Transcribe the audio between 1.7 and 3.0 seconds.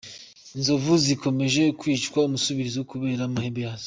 kwicwa umusubizo